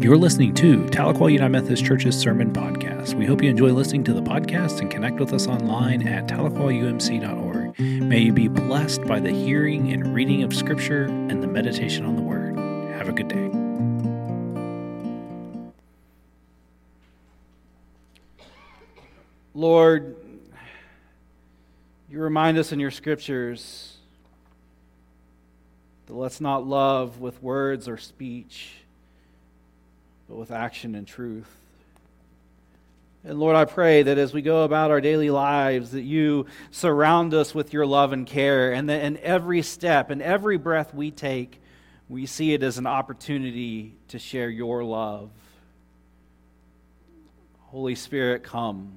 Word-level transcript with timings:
You're 0.00 0.16
listening 0.16 0.54
to 0.54 0.84
Tahlequah 0.84 1.30
United 1.30 1.50
Methodist 1.50 1.84
Church's 1.84 2.18
Sermon 2.18 2.54
Podcast. 2.54 3.12
We 3.12 3.26
hope 3.26 3.42
you 3.42 3.50
enjoy 3.50 3.70
listening 3.72 4.02
to 4.04 4.14
the 4.14 4.22
podcast 4.22 4.80
and 4.80 4.90
connect 4.90 5.20
with 5.20 5.34
us 5.34 5.46
online 5.46 6.08
at 6.08 6.26
tahlequahumc.org. 6.26 7.78
May 7.78 8.20
you 8.20 8.32
be 8.32 8.48
blessed 8.48 9.02
by 9.02 9.20
the 9.20 9.30
hearing 9.30 9.92
and 9.92 10.14
reading 10.14 10.42
of 10.42 10.56
Scripture 10.56 11.02
and 11.04 11.42
the 11.42 11.46
meditation 11.46 12.06
on 12.06 12.16
the 12.16 12.22
Word. 12.22 12.56
Have 12.94 13.10
a 13.10 13.12
good 13.12 13.28
day. 13.28 13.50
Lord, 19.52 20.16
you 22.08 22.20
remind 22.20 22.56
us 22.56 22.72
in 22.72 22.80
your 22.80 22.90
scriptures 22.90 23.98
that 26.06 26.14
let's 26.14 26.40
not 26.40 26.66
love 26.66 27.20
with 27.20 27.42
words 27.42 27.86
or 27.86 27.98
speech 27.98 28.76
but 30.30 30.38
with 30.38 30.52
action 30.52 30.94
and 30.94 31.08
truth. 31.08 31.50
And 33.24 33.40
Lord, 33.40 33.56
I 33.56 33.64
pray 33.64 34.04
that 34.04 34.16
as 34.16 34.32
we 34.32 34.42
go 34.42 34.62
about 34.62 34.92
our 34.92 35.00
daily 35.00 35.28
lives, 35.28 35.90
that 35.90 36.02
you 36.02 36.46
surround 36.70 37.34
us 37.34 37.52
with 37.52 37.72
your 37.72 37.84
love 37.84 38.12
and 38.12 38.24
care, 38.24 38.72
and 38.72 38.88
that 38.88 39.02
in 39.02 39.18
every 39.18 39.60
step 39.62 40.08
and 40.08 40.22
every 40.22 40.56
breath 40.56 40.94
we 40.94 41.10
take, 41.10 41.60
we 42.08 42.26
see 42.26 42.54
it 42.54 42.62
as 42.62 42.78
an 42.78 42.86
opportunity 42.86 43.96
to 44.08 44.20
share 44.20 44.48
your 44.48 44.84
love. 44.84 45.30
Holy 47.58 47.96
Spirit, 47.96 48.44
come. 48.44 48.92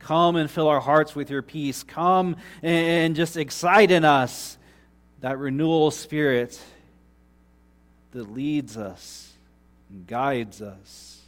Come 0.00 0.34
and 0.34 0.50
fill 0.50 0.66
our 0.66 0.80
hearts 0.80 1.14
with 1.14 1.30
your 1.30 1.42
peace. 1.42 1.84
Come 1.84 2.36
and 2.60 3.14
just 3.14 3.36
excite 3.36 3.92
in 3.92 4.04
us 4.04 4.58
that 5.20 5.38
renewal 5.38 5.92
spirit 5.92 6.60
that 8.10 8.32
leads 8.32 8.76
us 8.76 9.27
and 9.90 10.06
guides 10.06 10.60
us. 10.60 11.22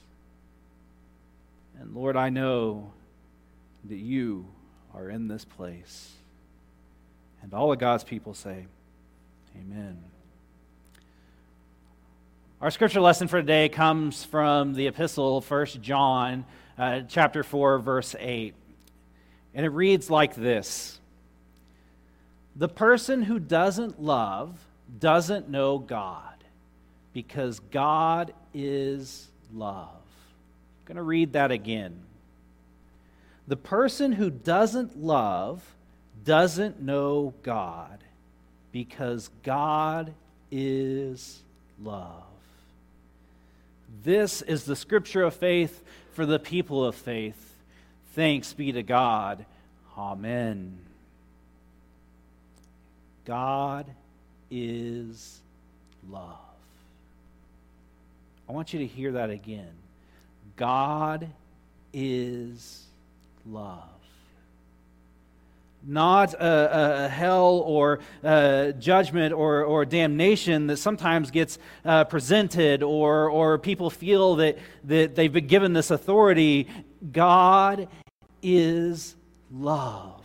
And 1.81 1.95
Lord, 1.95 2.17
I 2.17 2.29
know 2.29 2.93
that 3.89 3.97
you 3.97 4.47
are 4.95 5.09
in 5.09 5.29
this 5.29 5.45
place. 5.45 6.13
And 7.43 7.55
all 7.55 7.73
of 7.73 7.79
God's 7.79 8.05
people 8.05 8.35
say, 8.35 8.67
Amen. 9.57 9.99
Our 12.61 12.71
scripture 12.71 13.01
lesson 13.01 13.27
for 13.27 13.41
today 13.41 13.71
comes 13.71 14.23
from 14.23 14.75
the 14.75 14.87
epistle, 14.87 15.41
1 15.41 15.67
John, 15.81 16.45
uh, 16.77 17.01
chapter 17.09 17.43
4, 17.43 17.79
verse 17.79 18.15
8. 18.19 18.55
And 19.55 19.67
it 19.67 19.71
reads 19.71 20.11
like 20.11 20.35
this 20.35 21.01
The 22.55 22.69
person 22.69 23.23
who 23.23 23.39
doesn't 23.39 24.03
love 24.03 24.59
doesn't 24.99 25.49
know 25.49 25.79
God 25.79 26.40
because 27.13 27.61
God 27.71 28.33
is 28.55 29.29
love. 29.55 29.89
I'm 29.89 30.87
going 30.87 30.97
to 30.97 31.03
read 31.03 31.33
that 31.35 31.51
again. 31.51 32.01
The 33.49 33.57
person 33.57 34.13
who 34.13 34.31
doesn't 34.31 35.03
love 35.03 35.63
doesn't 36.25 36.81
know 36.81 37.35
God 37.43 37.99
because 38.73 39.31
God 39.43 40.13
is 40.51 41.41
love. 41.83 42.23
This 44.05 44.43
is 44.43 44.65
the 44.65 44.77
scripture 44.77 45.23
of 45.23 45.35
faith 45.35 45.83
for 46.13 46.25
the 46.25 46.39
people 46.39 46.85
of 46.85 46.95
faith. 46.95 47.55
Thanks 48.15 48.53
be 48.53 48.73
to 48.73 48.83
God. 48.83 49.45
Amen. 49.97 50.79
God 53.25 53.87
is 54.51 55.41
love. 56.09 56.50
I 58.51 58.53
want 58.53 58.73
you 58.73 58.81
to 58.81 58.87
hear 58.89 59.13
that 59.13 59.31
again. 59.31 59.71
God 60.57 61.29
is 61.93 62.85
love. 63.47 63.85
Not 65.87 66.35
a, 66.35 67.05
a 67.05 67.09
hell 67.09 67.63
or 67.65 68.01
a 68.25 68.75
judgment 68.77 69.33
or, 69.33 69.63
or 69.63 69.85
damnation 69.85 70.67
that 70.67 70.79
sometimes 70.79 71.31
gets 71.31 71.61
uh, 71.85 72.03
presented 72.07 72.83
or, 72.83 73.31
or 73.31 73.57
people 73.57 73.89
feel 73.89 74.35
that, 74.35 74.59
that 74.83 75.15
they've 75.15 75.33
been 75.33 75.47
given 75.47 75.73
this 75.73 75.93
authority. 75.93 76.67
God 77.13 77.87
is 78.43 79.15
love. 79.53 80.25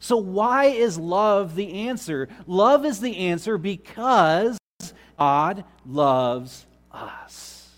So, 0.00 0.16
why 0.16 0.64
is 0.64 0.98
love 0.98 1.54
the 1.54 1.86
answer? 1.86 2.28
Love 2.48 2.84
is 2.84 2.98
the 2.98 3.18
answer 3.18 3.56
because 3.56 4.58
God 5.18 5.64
loves 5.86 6.64
us. 6.90 7.68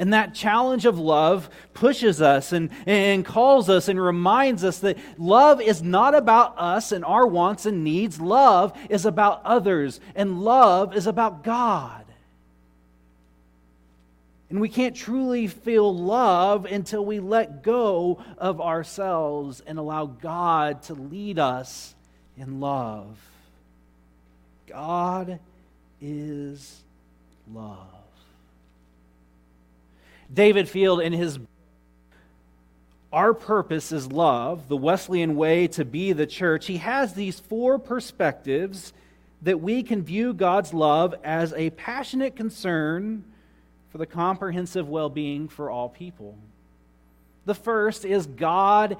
And 0.00 0.14
that 0.14 0.34
challenge 0.34 0.86
of 0.86 0.98
love 0.98 1.50
pushes 1.74 2.22
us 2.22 2.52
and, 2.52 2.70
and 2.86 3.22
calls 3.22 3.68
us 3.68 3.86
and 3.86 4.00
reminds 4.00 4.64
us 4.64 4.78
that 4.78 4.96
love 5.18 5.60
is 5.60 5.82
not 5.82 6.14
about 6.14 6.54
us 6.56 6.90
and 6.90 7.04
our 7.04 7.26
wants 7.26 7.66
and 7.66 7.84
needs. 7.84 8.18
Love 8.18 8.72
is 8.88 9.04
about 9.04 9.42
others, 9.44 10.00
and 10.14 10.40
love 10.40 10.96
is 10.96 11.06
about 11.06 11.44
God. 11.44 12.06
And 14.48 14.58
we 14.58 14.70
can't 14.70 14.96
truly 14.96 15.46
feel 15.46 15.94
love 15.94 16.64
until 16.64 17.04
we 17.04 17.20
let 17.20 17.62
go 17.62 18.24
of 18.38 18.58
ourselves 18.58 19.60
and 19.66 19.78
allow 19.78 20.06
God 20.06 20.82
to 20.84 20.94
lead 20.94 21.38
us 21.38 21.94
in 22.38 22.58
love. 22.58 23.18
God 24.66 25.40
is 26.00 26.82
love. 27.52 27.86
David 30.32 30.68
Field, 30.68 31.00
in 31.00 31.12
his 31.12 31.38
Our 33.12 33.34
Purpose 33.34 33.90
is 33.90 34.10
Love, 34.10 34.68
the 34.68 34.76
Wesleyan 34.76 35.34
Way 35.34 35.66
to 35.68 35.84
Be 35.84 36.12
the 36.12 36.26
Church, 36.26 36.66
he 36.66 36.76
has 36.78 37.14
these 37.14 37.40
four 37.40 37.78
perspectives 37.78 38.92
that 39.42 39.60
we 39.60 39.82
can 39.82 40.02
view 40.02 40.32
God's 40.32 40.72
love 40.72 41.14
as 41.24 41.52
a 41.54 41.70
passionate 41.70 42.36
concern 42.36 43.24
for 43.90 43.98
the 43.98 44.06
comprehensive 44.06 44.88
well 44.88 45.08
being 45.08 45.48
for 45.48 45.70
all 45.70 45.88
people. 45.88 46.38
The 47.46 47.54
first 47.54 48.04
is 48.04 48.26
God, 48.26 48.96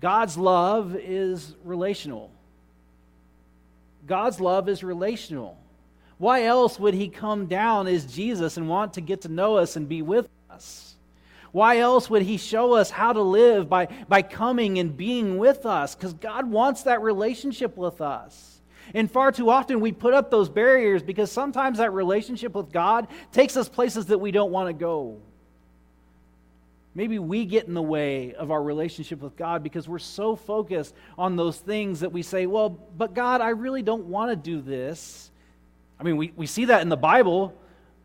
God's 0.00 0.36
love 0.36 0.96
is 0.96 1.54
relational. 1.64 2.30
God's 4.06 4.40
love 4.40 4.68
is 4.68 4.82
relational. 4.82 5.56
Why 6.20 6.44
else 6.44 6.78
would 6.78 6.92
he 6.92 7.08
come 7.08 7.46
down 7.46 7.86
as 7.86 8.04
Jesus 8.04 8.58
and 8.58 8.68
want 8.68 8.92
to 8.92 9.00
get 9.00 9.22
to 9.22 9.28
know 9.28 9.56
us 9.56 9.76
and 9.76 9.88
be 9.88 10.02
with 10.02 10.28
us? 10.50 10.94
Why 11.50 11.78
else 11.78 12.10
would 12.10 12.20
he 12.20 12.36
show 12.36 12.74
us 12.74 12.90
how 12.90 13.14
to 13.14 13.22
live 13.22 13.70
by, 13.70 13.88
by 14.06 14.20
coming 14.20 14.78
and 14.78 14.94
being 14.94 15.38
with 15.38 15.64
us? 15.64 15.94
Because 15.94 16.12
God 16.12 16.50
wants 16.50 16.82
that 16.82 17.00
relationship 17.00 17.74
with 17.74 18.02
us. 18.02 18.60
And 18.92 19.10
far 19.10 19.32
too 19.32 19.48
often 19.48 19.80
we 19.80 19.92
put 19.92 20.12
up 20.12 20.30
those 20.30 20.50
barriers 20.50 21.02
because 21.02 21.32
sometimes 21.32 21.78
that 21.78 21.94
relationship 21.94 22.54
with 22.54 22.70
God 22.70 23.08
takes 23.32 23.56
us 23.56 23.70
places 23.70 24.06
that 24.06 24.18
we 24.18 24.30
don't 24.30 24.52
want 24.52 24.68
to 24.68 24.74
go. 24.74 25.16
Maybe 26.94 27.18
we 27.18 27.46
get 27.46 27.66
in 27.66 27.72
the 27.72 27.80
way 27.80 28.34
of 28.34 28.50
our 28.50 28.62
relationship 28.62 29.22
with 29.22 29.36
God 29.36 29.62
because 29.62 29.88
we're 29.88 29.98
so 30.00 30.36
focused 30.36 30.94
on 31.16 31.36
those 31.36 31.56
things 31.56 32.00
that 32.00 32.12
we 32.12 32.20
say, 32.20 32.44
well, 32.44 32.68
but 32.68 33.14
God, 33.14 33.40
I 33.40 33.50
really 33.50 33.82
don't 33.82 34.04
want 34.04 34.32
to 34.32 34.36
do 34.36 34.60
this. 34.60 35.29
I 36.00 36.02
mean, 36.02 36.16
we, 36.16 36.32
we 36.34 36.46
see 36.46 36.64
that 36.66 36.80
in 36.80 36.88
the 36.88 36.96
Bible. 36.96 37.54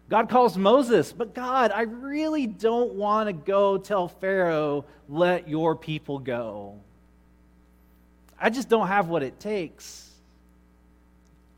God 0.10 0.30
calls 0.30 0.58
Moses, 0.58 1.14
but 1.14 1.34
God, 1.34 1.72
I 1.72 1.84
really 1.84 2.46
don't 2.46 2.94
want 2.94 3.28
to 3.28 3.34
go 3.34 3.78
tell 3.78 4.10
Pharaoh, 4.10 4.84
let 5.08 5.48
your 5.48 5.76
people 5.78 6.20
go. 6.20 6.76
I 8.40 8.50
just 8.50 8.68
don't 8.68 8.88
have 8.90 9.08
what 9.08 9.24
it 9.24 9.40
takes. 9.40 10.12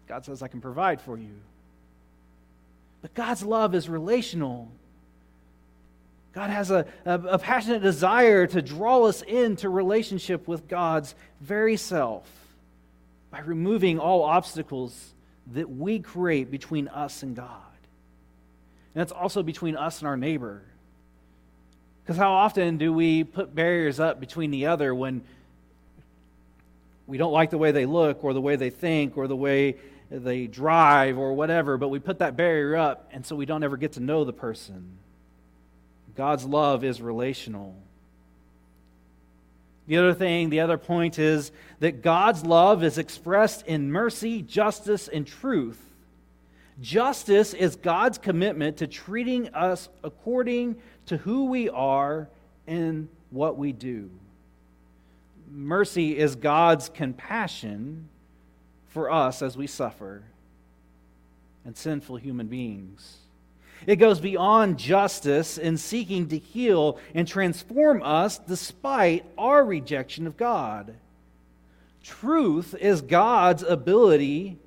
God 0.08 0.26
says, 0.26 0.44
I 0.44 0.47
can 0.47 0.62
provide 0.62 1.02
for 1.02 1.18
you. 1.18 1.34
But 3.02 3.16
God's 3.16 3.44
love 3.44 3.73
is 3.73 3.90
relational. 3.90 4.72
God 6.34 6.52
has 6.52 6.70
a, 6.70 6.85
a, 7.03 7.14
a, 7.16 7.40
passionate 7.40 7.82
desire 7.82 8.46
to 8.46 8.61
draw 8.61 9.03
us 9.06 9.23
into 9.23 9.70
relationship 9.70 10.47
with 10.47 10.67
God's 10.67 11.16
very 11.41 11.78
self 11.78 12.29
by 13.32 13.40
removing 13.40 13.97
all 13.97 14.23
obstacles 14.23 15.16
that 15.53 15.70
we 15.70 15.99
create 15.99 16.52
between 16.52 16.88
us 16.88 17.23
and 17.23 17.35
God. 17.35 17.61
And 18.94 19.02
it's 19.02 19.11
also 19.11 19.44
between 19.44 19.76
us 19.76 19.99
and 19.99 20.08
our 20.08 20.17
neighbor. 20.17 20.64
Because 22.03 22.17
how 22.17 22.34
often 22.34 22.78
do 22.78 22.91
we 22.94 23.23
put 23.23 23.53
barriers 23.53 23.99
up 23.99 24.20
between 24.20 24.52
the 24.52 24.67
other 24.67 24.96
when 24.96 25.23
we 27.05 27.17
don't 27.17 27.32
like 27.32 27.49
the 27.49 27.58
way 27.58 27.72
they 27.72 27.85
look 27.85 28.23
or 28.23 28.34
the 28.34 28.41
way 28.41 28.55
they 28.55 28.70
think 28.70 29.17
or 29.17 29.28
the 29.28 29.35
way 29.35 29.76
they 30.09 30.47
drive 30.47 31.17
or 31.17 31.34
whatever, 31.34 31.78
but 31.78 31.90
we 31.90 31.99
put 31.99 32.20
that 32.20 32.35
barrier 32.38 32.76
up 32.76 33.09
and 33.11 33.26
so 33.26 33.35
we 33.35 33.46
don't 33.46 33.64
ever 33.64 33.78
get 33.78 33.94
to 33.94 33.99
know 33.99 34.23
the 34.23 34.34
person? 34.34 34.97
God's 36.16 36.46
love 36.46 36.84
is 36.84 37.02
relational. 37.02 37.76
The 39.87 39.97
other 39.97 40.13
thing, 40.13 40.49
the 40.49 40.59
other 40.59 40.78
point 40.78 41.17
is 41.17 41.51
that 41.79 42.01
God's 42.01 42.43
love 42.43 42.84
is 42.84 42.97
expressed 42.97 43.66
in 43.66 43.91
mercy, 43.91 44.41
justice, 44.41 45.07
and 45.07 45.25
truth, 45.25 45.81
Justice 46.81 47.53
is 47.53 47.75
God's 47.75 48.17
commitment 48.17 48.78
to 48.78 48.87
treating 48.87 49.49
us 49.53 49.89
according 50.03 50.75
to 51.07 51.17
who 51.17 51.45
we 51.45 51.69
are 51.69 52.29
and 52.67 53.09
what 53.31 53.57
we 53.57 53.72
do. 53.72 54.11
Mercy 55.49 56.17
is 56.17 56.35
God's 56.35 56.89
compassion 56.89 58.09
for 58.89 59.09
us 59.09 59.41
as 59.41 59.57
we 59.57 59.66
suffer 59.66 60.23
and 61.66 61.75
sinful 61.75 62.17
human 62.17 62.47
beings. 62.47 63.17
It 63.85 63.97
goes 63.97 64.20
beyond 64.20 64.78
justice 64.78 65.58
in 65.58 65.78
seeking 65.78 66.28
to 66.29 66.38
heal 66.38 67.00
and 67.14 67.28
transform 67.28 68.02
us 68.03 68.38
despite 68.40 69.26
our 69.38 69.64
rejection 69.64 70.28
of 70.28 70.35
God. 70.35 70.96
Truth 72.03 72.76
is 72.79 73.02
God's 73.02 73.64
ability 73.64 74.58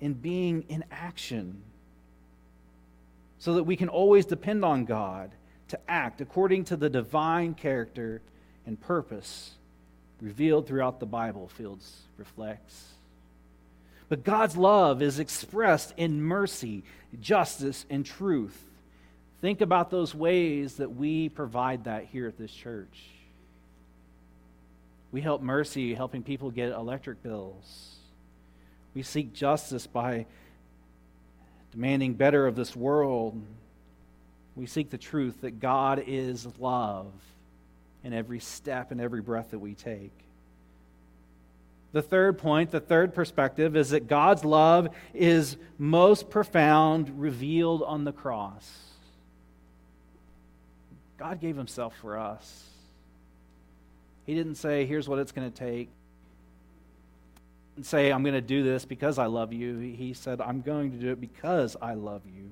in 0.00 0.12
being 0.14 0.64
in 0.68 0.84
action 0.90 1.62
so 3.38 3.54
that 3.54 3.64
we 3.64 3.76
can 3.76 3.88
always 3.88 4.26
depend 4.26 4.64
on 4.64 4.84
God 4.84 5.30
to 5.68 5.78
act 5.88 6.20
according 6.20 6.64
to 6.64 6.76
the 6.76 6.90
divine 6.90 7.54
character 7.54 8.20
and 8.66 8.80
purpose 8.80 9.52
revealed 10.20 10.66
throughout 10.66 11.00
the 11.00 11.06
Bible, 11.06 11.48
Fields 11.48 12.02
reflects. 12.16 12.92
But 14.08 14.24
God's 14.24 14.56
love 14.56 15.02
is 15.02 15.18
expressed 15.18 15.92
in 15.96 16.22
mercy, 16.22 16.84
justice, 17.20 17.84
and 17.90 18.06
truth. 18.06 18.56
Think 19.40 19.60
about 19.60 19.90
those 19.90 20.14
ways 20.14 20.76
that 20.76 20.94
we 20.94 21.28
provide 21.28 21.84
that 21.84 22.06
here 22.06 22.28
at 22.28 22.38
this 22.38 22.52
church. 22.52 23.02
We 25.12 25.20
help 25.20 25.42
mercy, 25.42 25.94
helping 25.94 26.22
people 26.22 26.50
get 26.50 26.70
electric 26.72 27.22
bills. 27.22 27.96
We 28.94 29.02
seek 29.02 29.32
justice 29.32 29.86
by 29.86 30.26
demanding 31.72 32.14
better 32.14 32.46
of 32.46 32.56
this 32.56 32.74
world. 32.74 33.40
We 34.54 34.66
seek 34.66 34.90
the 34.90 34.98
truth 34.98 35.42
that 35.42 35.60
God 35.60 36.02
is 36.06 36.46
love 36.58 37.12
in 38.04 38.12
every 38.12 38.40
step 38.40 38.90
and 38.90 39.00
every 39.00 39.20
breath 39.20 39.50
that 39.50 39.58
we 39.58 39.74
take. 39.74 40.12
The 41.96 42.02
third 42.02 42.36
point, 42.36 42.72
the 42.72 42.80
third 42.80 43.14
perspective, 43.14 43.74
is 43.74 43.88
that 43.88 44.06
God's 44.06 44.44
love 44.44 44.88
is 45.14 45.56
most 45.78 46.28
profound, 46.28 47.22
revealed 47.22 47.82
on 47.82 48.04
the 48.04 48.12
cross. 48.12 48.70
God 51.16 51.40
gave 51.40 51.56
himself 51.56 51.94
for 52.02 52.18
us. 52.18 52.64
He 54.26 54.34
didn't 54.34 54.56
say, 54.56 54.84
here's 54.84 55.08
what 55.08 55.18
it's 55.20 55.32
going 55.32 55.50
to 55.50 55.58
take 55.58 55.88
and 57.76 57.86
say, 57.86 58.12
I'm 58.12 58.22
going 58.22 58.34
to 58.34 58.42
do 58.42 58.62
this 58.62 58.84
because 58.84 59.18
I 59.18 59.24
love 59.24 59.54
you. 59.54 59.78
He 59.78 60.12
said, 60.12 60.42
I'm 60.42 60.60
going 60.60 60.90
to 60.90 60.98
do 60.98 61.12
it 61.12 61.18
because 61.18 61.78
I 61.80 61.94
love 61.94 62.20
you. 62.26 62.50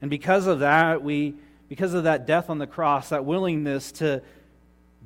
And 0.00 0.08
because 0.08 0.46
of 0.46 0.60
that, 0.60 1.02
we, 1.02 1.34
because 1.68 1.92
of 1.92 2.04
that 2.04 2.24
death 2.24 2.50
on 2.50 2.58
the 2.58 2.68
cross, 2.68 3.08
that 3.08 3.24
willingness 3.24 3.90
to 3.90 4.22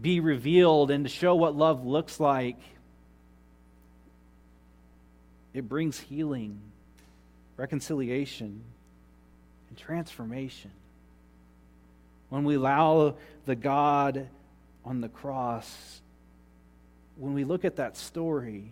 be 0.00 0.20
revealed 0.20 0.90
and 0.90 1.04
to 1.04 1.10
show 1.10 1.34
what 1.34 1.54
love 1.54 1.84
looks 1.84 2.20
like, 2.20 2.58
it 5.52 5.68
brings 5.68 5.98
healing, 5.98 6.60
reconciliation, 7.56 8.62
and 9.68 9.78
transformation. 9.78 10.70
When 12.28 12.44
we 12.44 12.54
allow 12.54 13.16
the 13.44 13.56
God 13.56 14.28
on 14.84 15.00
the 15.00 15.08
cross 15.08 16.00
when 17.20 17.34
we 17.34 17.44
look 17.44 17.66
at 17.66 17.76
that 17.76 17.98
story, 17.98 18.64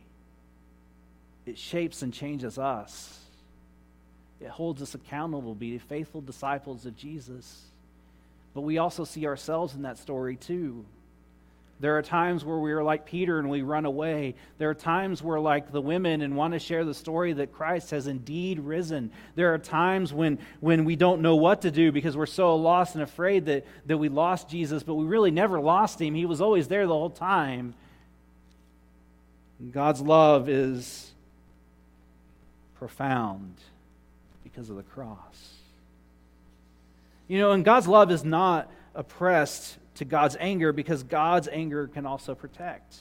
it 1.44 1.58
shapes 1.58 2.00
and 2.00 2.14
changes 2.14 2.58
us. 2.58 3.20
It 4.40 4.48
holds 4.48 4.80
us 4.80 4.94
accountable 4.94 5.52
to 5.52 5.60
be 5.60 5.76
faithful 5.76 6.22
disciples 6.22 6.86
of 6.86 6.96
Jesus. 6.96 7.60
But 8.54 8.62
we 8.62 8.78
also 8.78 9.04
see 9.04 9.26
ourselves 9.26 9.74
in 9.74 9.82
that 9.82 9.98
story 9.98 10.36
too. 10.36 10.86
There 11.80 11.96
are 11.96 12.02
times 12.02 12.44
where 12.44 12.58
we 12.58 12.72
are 12.72 12.82
like 12.82 13.06
Peter 13.06 13.38
and 13.38 13.48
we 13.48 13.62
run 13.62 13.84
away. 13.84 14.34
There 14.58 14.68
are 14.68 14.74
times 14.74 15.22
where, 15.22 15.38
like 15.38 15.70
the 15.70 15.80
women, 15.80 16.22
and 16.22 16.34
want 16.36 16.54
to 16.54 16.58
share 16.58 16.84
the 16.84 16.94
story 16.94 17.32
that 17.34 17.52
Christ 17.52 17.92
has 17.92 18.08
indeed 18.08 18.58
risen. 18.58 19.12
There 19.36 19.54
are 19.54 19.58
times 19.58 20.12
when, 20.12 20.40
when 20.58 20.84
we 20.84 20.96
don't 20.96 21.22
know 21.22 21.36
what 21.36 21.62
to 21.62 21.70
do 21.70 21.92
because 21.92 22.16
we're 22.16 22.26
so 22.26 22.56
lost 22.56 22.94
and 22.94 23.02
afraid 23.04 23.46
that, 23.46 23.64
that 23.86 23.96
we 23.96 24.08
lost 24.08 24.48
Jesus, 24.48 24.82
but 24.82 24.94
we 24.94 25.04
really 25.04 25.30
never 25.30 25.60
lost 25.60 26.00
him. 26.00 26.14
He 26.14 26.26
was 26.26 26.40
always 26.40 26.66
there 26.66 26.86
the 26.86 26.92
whole 26.92 27.10
time. 27.10 27.74
God's 29.70 30.00
love 30.00 30.48
is 30.48 31.12
profound 32.78 33.54
because 34.42 34.68
of 34.68 34.76
the 34.76 34.82
cross. 34.82 35.54
You 37.28 37.38
know, 37.38 37.52
and 37.52 37.64
God's 37.64 37.86
love 37.86 38.10
is 38.10 38.24
not 38.24 38.70
oppressed 38.94 39.76
to 39.98 40.04
God's 40.04 40.36
anger 40.38 40.72
because 40.72 41.02
God's 41.02 41.48
anger 41.48 41.86
can 41.86 42.06
also 42.06 42.34
protect. 42.34 42.96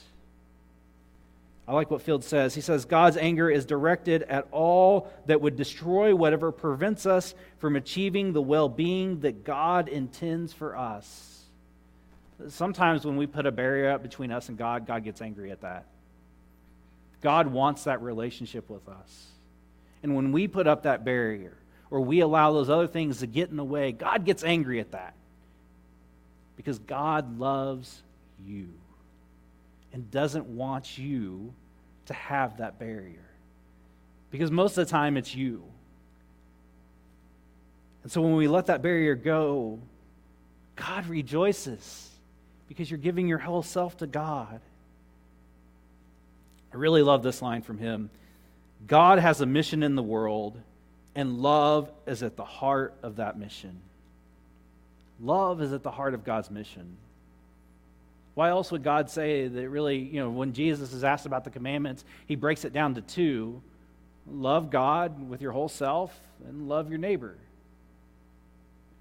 I 1.66 1.72
like 1.72 1.90
what 1.90 2.02
Field 2.02 2.24
says. 2.24 2.54
He 2.54 2.60
says, 2.60 2.86
God's 2.86 3.16
anger 3.16 3.50
is 3.50 3.66
directed 3.66 4.22
at 4.22 4.48
all 4.52 5.12
that 5.26 5.40
would 5.40 5.54
destroy 5.54 6.14
whatever 6.14 6.50
prevents 6.50 7.04
us 7.04 7.34
from 7.58 7.76
achieving 7.76 8.32
the 8.32 8.40
well 8.40 8.68
being 8.68 9.20
that 9.20 9.44
God 9.44 9.88
intends 9.88 10.52
for 10.52 10.76
us. 10.76 11.44
Sometimes 12.48 13.04
when 13.04 13.16
we 13.16 13.26
put 13.26 13.46
a 13.46 13.52
barrier 13.52 13.90
up 13.90 14.02
between 14.02 14.32
us 14.32 14.48
and 14.48 14.56
God, 14.56 14.86
God 14.86 15.04
gets 15.04 15.20
angry 15.20 15.50
at 15.50 15.60
that. 15.60 15.84
God 17.20 17.48
wants 17.48 17.84
that 17.84 18.00
relationship 18.00 18.70
with 18.70 18.88
us. 18.88 19.26
And 20.02 20.14
when 20.14 20.32
we 20.32 20.48
put 20.48 20.66
up 20.66 20.84
that 20.84 21.04
barrier 21.04 21.52
or 21.90 22.00
we 22.00 22.20
allow 22.20 22.52
those 22.52 22.70
other 22.70 22.86
things 22.86 23.18
to 23.18 23.26
get 23.26 23.50
in 23.50 23.56
the 23.56 23.64
way, 23.64 23.92
God 23.92 24.24
gets 24.24 24.42
angry 24.42 24.80
at 24.80 24.92
that. 24.92 25.14
Because 26.58 26.80
God 26.80 27.38
loves 27.38 28.02
you 28.44 28.68
and 29.92 30.10
doesn't 30.10 30.44
want 30.44 30.98
you 30.98 31.54
to 32.06 32.14
have 32.14 32.58
that 32.58 32.80
barrier. 32.80 33.24
Because 34.32 34.50
most 34.50 34.76
of 34.76 34.84
the 34.84 34.90
time 34.90 35.16
it's 35.16 35.34
you. 35.34 35.62
And 38.02 38.10
so 38.10 38.20
when 38.20 38.34
we 38.34 38.48
let 38.48 38.66
that 38.66 38.82
barrier 38.82 39.14
go, 39.14 39.78
God 40.74 41.06
rejoices 41.06 42.10
because 42.66 42.90
you're 42.90 42.98
giving 42.98 43.28
your 43.28 43.38
whole 43.38 43.62
self 43.62 43.96
to 43.98 44.08
God. 44.08 44.60
I 46.72 46.76
really 46.76 47.02
love 47.02 47.22
this 47.22 47.40
line 47.40 47.62
from 47.62 47.78
him 47.78 48.10
God 48.86 49.20
has 49.20 49.40
a 49.40 49.46
mission 49.46 49.82
in 49.82 49.94
the 49.94 50.02
world, 50.02 50.60
and 51.14 51.38
love 51.38 51.90
is 52.06 52.22
at 52.22 52.36
the 52.36 52.44
heart 52.44 52.94
of 53.02 53.16
that 53.16 53.38
mission. 53.38 53.80
Love 55.20 55.60
is 55.60 55.72
at 55.72 55.82
the 55.82 55.90
heart 55.90 56.14
of 56.14 56.24
God's 56.24 56.50
mission. 56.50 56.96
Why 58.34 58.50
else 58.50 58.70
would 58.70 58.84
God 58.84 59.10
say 59.10 59.48
that 59.48 59.68
really, 59.68 59.98
you 59.98 60.20
know, 60.20 60.30
when 60.30 60.52
Jesus 60.52 60.92
is 60.92 61.02
asked 61.02 61.26
about 61.26 61.42
the 61.44 61.50
commandments, 61.50 62.04
he 62.26 62.36
breaks 62.36 62.64
it 62.64 62.72
down 62.72 62.94
to 62.94 63.00
two 63.00 63.60
love 64.30 64.70
God 64.70 65.28
with 65.28 65.42
your 65.42 65.52
whole 65.52 65.68
self 65.68 66.16
and 66.46 66.68
love 66.68 66.88
your 66.88 66.98
neighbor. 66.98 67.36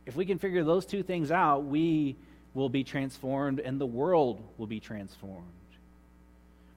If 0.05 0.15
we 0.15 0.25
can 0.25 0.39
figure 0.39 0.63
those 0.63 0.85
two 0.85 1.03
things 1.03 1.31
out, 1.31 1.65
we 1.65 2.15
will 2.53 2.69
be 2.69 2.83
transformed 2.83 3.59
and 3.59 3.79
the 3.79 3.85
world 3.85 4.41
will 4.57 4.67
be 4.67 4.79
transformed. 4.79 5.45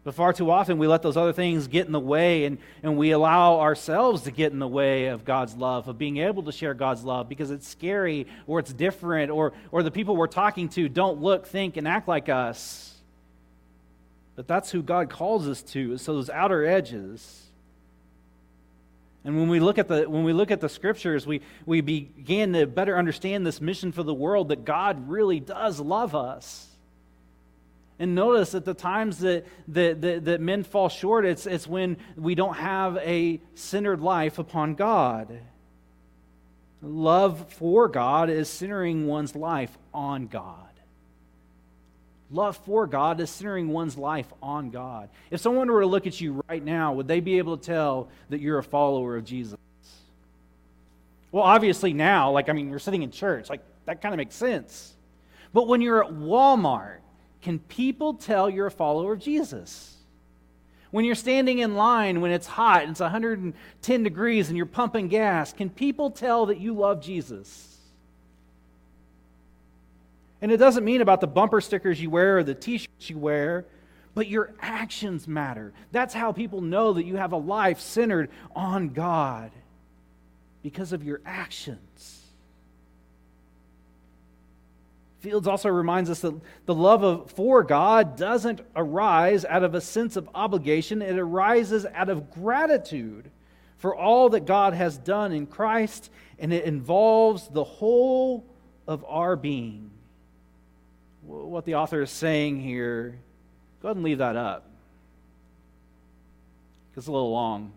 But 0.02 0.14
far 0.14 0.32
too 0.32 0.50
often, 0.50 0.78
we 0.78 0.86
let 0.86 1.02
those 1.02 1.18
other 1.18 1.32
things 1.32 1.68
get 1.68 1.86
in 1.86 1.92
the 1.92 2.00
way 2.00 2.46
and, 2.46 2.56
and 2.82 2.96
we 2.96 3.10
allow 3.10 3.60
ourselves 3.60 4.22
to 4.22 4.30
get 4.30 4.50
in 4.50 4.58
the 4.58 4.68
way 4.68 5.06
of 5.08 5.26
God's 5.26 5.54
love, 5.54 5.88
of 5.88 5.98
being 5.98 6.16
able 6.16 6.42
to 6.44 6.52
share 6.52 6.72
God's 6.72 7.04
love 7.04 7.28
because 7.28 7.50
it's 7.50 7.68
scary 7.68 8.26
or 8.46 8.60
it's 8.60 8.72
different 8.72 9.30
or, 9.30 9.52
or 9.70 9.82
the 9.82 9.90
people 9.90 10.16
we're 10.16 10.26
talking 10.26 10.70
to 10.70 10.88
don't 10.88 11.20
look, 11.20 11.46
think, 11.46 11.76
and 11.76 11.86
act 11.86 12.08
like 12.08 12.30
us. 12.30 12.94
But 14.36 14.48
that's 14.48 14.70
who 14.70 14.82
God 14.82 15.10
calls 15.10 15.46
us 15.46 15.62
to, 15.64 15.98
so 15.98 16.14
those 16.14 16.30
outer 16.30 16.64
edges. 16.64 17.42
And 19.22 19.36
when 19.36 19.50
we 19.50 19.60
look 19.60 19.76
at 19.76 19.86
the, 19.86 20.08
when 20.08 20.24
we 20.24 20.32
look 20.32 20.50
at 20.50 20.60
the 20.60 20.68
scriptures, 20.70 21.26
we, 21.26 21.42
we 21.66 21.82
begin 21.82 22.54
to 22.54 22.66
better 22.66 22.96
understand 22.96 23.44
this 23.44 23.60
mission 23.60 23.92
for 23.92 24.02
the 24.02 24.14
world 24.14 24.48
that 24.48 24.64
God 24.64 25.10
really 25.10 25.40
does 25.40 25.78
love 25.78 26.14
us. 26.14 26.69
And 28.00 28.14
notice 28.14 28.52
that 28.52 28.64
the 28.64 28.72
times 28.72 29.18
that, 29.18 29.44
that, 29.68 30.00
that, 30.00 30.24
that, 30.24 30.40
men 30.40 30.64
fall 30.64 30.88
short, 30.88 31.26
it's, 31.26 31.46
it's 31.46 31.66
when 31.66 31.98
we 32.16 32.34
don't 32.34 32.56
have 32.56 32.96
a 32.96 33.42
centered 33.54 34.00
life 34.00 34.38
upon 34.38 34.74
God. 34.74 35.38
Love 36.80 37.52
for 37.52 37.88
God 37.88 38.30
is 38.30 38.48
centering 38.48 39.06
one's 39.06 39.36
life 39.36 39.76
on 39.92 40.28
God. 40.28 40.56
Love 42.30 42.56
for 42.64 42.86
God 42.86 43.20
is 43.20 43.28
centering 43.28 43.68
one's 43.68 43.98
life 43.98 44.32
on 44.42 44.70
God. 44.70 45.10
If 45.30 45.42
someone 45.42 45.70
were 45.70 45.82
to 45.82 45.86
look 45.86 46.06
at 46.06 46.22
you 46.22 46.42
right 46.48 46.64
now, 46.64 46.94
would 46.94 47.06
they 47.06 47.20
be 47.20 47.36
able 47.36 47.58
to 47.58 47.62
tell 47.62 48.08
that 48.30 48.40
you're 48.40 48.56
a 48.56 48.62
follower 48.62 49.18
of 49.18 49.26
Jesus? 49.26 49.58
Well, 51.32 51.44
obviously 51.44 51.92
now, 51.92 52.30
like, 52.30 52.48
I 52.48 52.54
mean, 52.54 52.70
you're 52.70 52.78
sitting 52.78 53.02
in 53.02 53.10
church, 53.10 53.50
like, 53.50 53.60
that 53.84 54.00
kind 54.00 54.14
of 54.14 54.16
makes 54.16 54.36
sense. 54.36 54.94
But 55.52 55.68
when 55.68 55.82
you're 55.82 56.02
at 56.02 56.12
Walmart 56.12 57.00
can 57.42 57.58
people 57.58 58.14
tell 58.14 58.50
you're 58.50 58.66
a 58.66 58.70
follower 58.70 59.14
of 59.14 59.20
Jesus? 59.20 59.96
When 60.90 61.04
you're 61.04 61.14
standing 61.14 61.60
in 61.60 61.76
line 61.76 62.20
when 62.20 62.32
it's 62.32 62.46
hot 62.46 62.82
and 62.82 62.90
it's 62.90 63.00
110 63.00 64.02
degrees 64.02 64.48
and 64.48 64.56
you're 64.56 64.66
pumping 64.66 65.08
gas, 65.08 65.52
can 65.52 65.70
people 65.70 66.10
tell 66.10 66.46
that 66.46 66.58
you 66.58 66.74
love 66.74 67.00
Jesus? 67.00 67.78
And 70.42 70.50
it 70.50 70.56
doesn't 70.56 70.84
mean 70.84 71.00
about 71.00 71.20
the 71.20 71.26
bumper 71.26 71.60
stickers 71.60 72.00
you 72.00 72.10
wear 72.10 72.38
or 72.38 72.42
the 72.42 72.54
t 72.54 72.78
shirts 72.78 73.10
you 73.10 73.18
wear, 73.18 73.66
but 74.14 74.26
your 74.26 74.52
actions 74.60 75.28
matter. 75.28 75.72
That's 75.92 76.14
how 76.14 76.32
people 76.32 76.60
know 76.60 76.94
that 76.94 77.04
you 77.04 77.16
have 77.16 77.32
a 77.32 77.36
life 77.36 77.78
centered 77.80 78.30
on 78.56 78.88
God 78.88 79.52
because 80.62 80.92
of 80.92 81.04
your 81.04 81.20
actions. 81.24 82.19
Fields 85.20 85.46
also 85.46 85.68
reminds 85.68 86.08
us 86.08 86.20
that 86.20 86.34
the 86.64 86.74
love 86.74 87.04
of, 87.04 87.30
for 87.32 87.62
God 87.62 88.16
doesn't 88.16 88.62
arise 88.74 89.44
out 89.44 89.62
of 89.62 89.74
a 89.74 89.80
sense 89.80 90.16
of 90.16 90.28
obligation, 90.34 91.02
it 91.02 91.18
arises 91.18 91.84
out 91.94 92.08
of 92.08 92.30
gratitude 92.30 93.30
for 93.76 93.94
all 93.94 94.30
that 94.30 94.46
God 94.46 94.72
has 94.72 94.96
done 94.96 95.32
in 95.32 95.46
Christ, 95.46 96.10
and 96.38 96.52
it 96.54 96.64
involves 96.64 97.48
the 97.48 97.64
whole 97.64 98.46
of 98.86 99.04
our 99.06 99.36
being. 99.36 99.90
What 101.22 101.66
the 101.66 101.74
author 101.74 102.00
is 102.00 102.10
saying 102.10 102.60
here, 102.60 103.18
go 103.82 103.88
ahead 103.88 103.96
and 103.96 104.04
leave 104.04 104.18
that 104.18 104.36
up. 104.36 104.70
It's 106.96 107.06
a 107.06 107.12
little 107.12 107.30
long. 107.30 107.72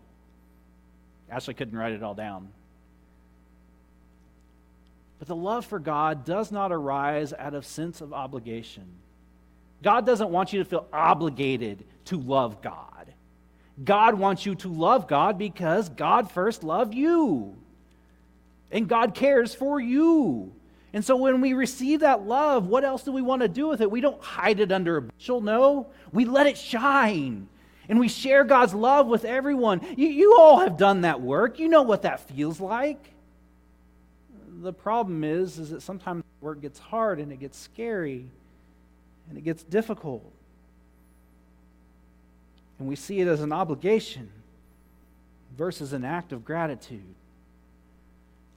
Ashley 1.30 1.54
couldn't 1.54 1.78
write 1.78 1.92
it 1.92 2.02
all 2.02 2.14
down. 2.14 2.48
But 5.24 5.28
the 5.28 5.36
love 5.36 5.64
for 5.64 5.78
God 5.78 6.26
does 6.26 6.52
not 6.52 6.70
arise 6.70 7.32
out 7.32 7.54
of 7.54 7.64
sense 7.64 8.02
of 8.02 8.12
obligation. 8.12 8.84
God 9.82 10.04
doesn't 10.04 10.28
want 10.28 10.52
you 10.52 10.58
to 10.58 10.66
feel 10.66 10.86
obligated 10.92 11.82
to 12.06 12.18
love 12.18 12.60
God. 12.60 13.14
God 13.82 14.18
wants 14.18 14.44
you 14.44 14.54
to 14.56 14.68
love 14.68 15.08
God 15.08 15.38
because 15.38 15.88
God 15.88 16.30
first 16.30 16.62
loved 16.62 16.92
you. 16.92 17.56
And 18.70 18.86
God 18.86 19.14
cares 19.14 19.54
for 19.54 19.80
you. 19.80 20.52
And 20.92 21.02
so 21.02 21.16
when 21.16 21.40
we 21.40 21.54
receive 21.54 22.00
that 22.00 22.26
love, 22.26 22.66
what 22.66 22.84
else 22.84 23.02
do 23.02 23.10
we 23.10 23.22
want 23.22 23.40
to 23.40 23.48
do 23.48 23.66
with 23.66 23.80
it? 23.80 23.90
We 23.90 24.02
don't 24.02 24.22
hide 24.22 24.60
it 24.60 24.72
under 24.72 24.98
a 24.98 25.02
bushel. 25.02 25.40
No, 25.40 25.86
we 26.12 26.26
let 26.26 26.46
it 26.46 26.58
shine. 26.58 27.48
And 27.88 27.98
we 27.98 28.08
share 28.08 28.44
God's 28.44 28.74
love 28.74 29.06
with 29.06 29.24
everyone. 29.24 29.80
You, 29.96 30.08
you 30.08 30.36
all 30.38 30.58
have 30.58 30.76
done 30.76 31.00
that 31.00 31.22
work. 31.22 31.58
You 31.58 31.68
know 31.68 31.82
what 31.82 32.02
that 32.02 32.28
feels 32.28 32.60
like 32.60 33.13
the 34.62 34.72
problem 34.72 35.24
is, 35.24 35.58
is 35.58 35.70
that 35.70 35.82
sometimes 35.82 36.22
work 36.40 36.60
gets 36.60 36.78
hard 36.78 37.18
and 37.18 37.32
it 37.32 37.40
gets 37.40 37.58
scary 37.58 38.26
and 39.28 39.38
it 39.38 39.42
gets 39.42 39.62
difficult. 39.62 40.30
And 42.78 42.88
we 42.88 42.96
see 42.96 43.20
it 43.20 43.28
as 43.28 43.40
an 43.40 43.52
obligation 43.52 44.30
versus 45.56 45.92
an 45.92 46.04
act 46.04 46.32
of 46.32 46.44
gratitude. 46.44 47.14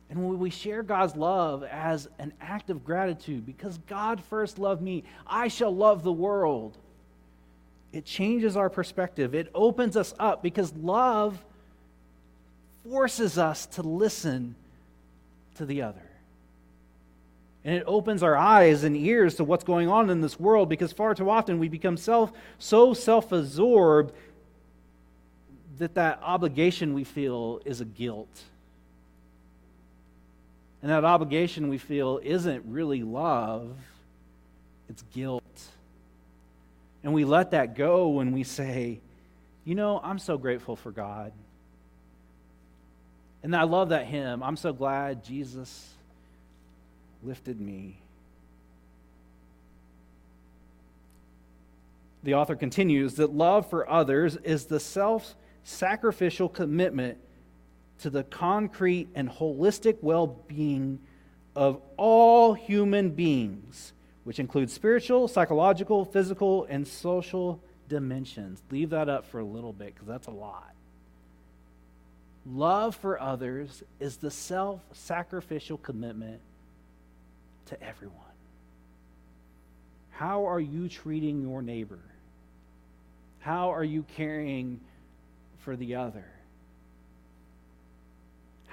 And 0.10 0.28
when 0.28 0.40
we 0.40 0.50
share 0.50 0.84
God's 0.84 1.16
love 1.16 1.64
as 1.64 2.08
an 2.18 2.34
act 2.40 2.70
of 2.70 2.86
gratitude, 2.86 3.46
because 3.46 3.78
God 3.88 4.22
first 4.24 4.58
loved 4.58 4.82
me, 4.82 5.04
I 5.26 5.50
shall 5.50 5.76
love 5.76 6.04
the 6.04 6.14
world. 6.14 6.78
It 7.92 8.06
changes 8.06 8.56
our 8.56 8.70
perspective. 8.70 9.36
It 9.36 9.50
opens 9.54 9.98
us 9.98 10.14
up 10.18 10.42
because 10.42 10.74
love 10.76 11.44
forces 12.90 13.38
us 13.38 13.66
to 13.66 13.82
listen 13.82 14.56
to 15.58 15.66
the 15.66 15.82
other. 15.82 16.02
And 17.64 17.76
it 17.76 17.84
opens 17.86 18.24
our 18.24 18.38
eyes 18.38 18.84
and 18.84 18.96
ears 18.96 19.36
to 19.36 19.44
what's 19.44 19.64
going 19.64 19.90
on 19.90 20.10
in 20.10 20.22
this 20.22 20.40
world 20.40 20.70
because 20.70 20.94
far 20.94 21.14
too 21.14 21.30
often 21.30 21.60
we 21.60 21.68
become 21.68 21.98
self, 21.98 22.32
so 22.58 22.94
self 22.94 23.32
absorbed 23.32 24.14
that 25.78 25.96
that 25.96 26.20
obligation 26.24 26.94
we 26.94 27.04
feel 27.04 27.62
is 27.66 27.82
a 27.82 27.86
guilt. 27.86 28.44
And 30.82 30.92
that 30.92 31.04
obligation 31.04 31.70
we 31.70 31.78
feel 31.78 32.20
isn't 32.24 32.64
really 32.68 33.04
love, 33.04 33.76
it's 34.90 35.04
guilt. 35.14 35.44
And 37.04 37.14
we 37.14 37.26
let 37.26 37.52
that 37.52 37.76
go 37.76 38.10
when 38.10 38.32
we 38.32 38.44
say, 38.44 39.00
you 39.66 39.76
know, 39.76 40.00
I'm 40.04 40.20
so 40.20 40.38
grateful 40.38 40.76
for 40.76 40.92
God. 40.92 41.32
And 43.44 43.56
I 43.56 43.64
love 43.64 43.90
that 43.90 44.06
hymn. 44.06 44.44
I'm 44.44 44.58
so 44.58 44.74
glad 44.74 45.24
Jesus 45.24 45.94
lifted 47.24 47.60
me. 47.60 47.98
The 52.24 52.34
author 52.34 52.56
continues 52.56 53.16
that 53.16 53.32
love 53.32 53.70
for 53.70 53.90
others 53.90 54.36
is 54.38 54.66
the 54.66 54.80
self 54.80 55.36
sacrificial 55.64 56.50
commitment 56.50 57.18
to 58.00 58.10
the 58.10 58.24
concrete 58.24 59.08
and 59.16 59.30
holistic 59.30 59.98
well 60.02 60.28
being 60.48 61.00
of 61.56 61.82
all 61.98 62.54
human 62.54 63.12
beings, 63.12 63.94
which 64.24 64.40
includes 64.40 64.74
spiritual, 64.74 65.28
psychological, 65.28 66.06
physical, 66.06 66.66
and 66.70 66.88
social 66.88 67.60
dimensions. 67.90 68.62
Leave 68.72 68.92
that 68.92 69.10
up 69.10 69.26
for 69.26 69.40
a 69.40 69.46
little 69.46 69.74
bit 69.74 69.94
because 69.94 70.08
that's 70.08 70.28
a 70.28 70.32
lot. 70.32 70.74
Love 72.54 72.96
for 72.96 73.20
others 73.20 73.84
is 74.00 74.18
the 74.18 74.32
self 74.32 74.80
sacrificial 74.94 75.78
commitment 75.78 76.40
to 77.66 77.84
everyone. 77.84 78.16
How 80.12 80.48
are 80.48 80.60
you 80.60 80.88
treating 80.88 81.42
your 81.42 81.62
neighbor? 81.62 82.00
How 83.40 83.72
are 83.74 83.84
you 83.84 84.04
caring 84.16 84.80
for 85.60 85.76
the 85.76 85.96
other? 85.96 86.26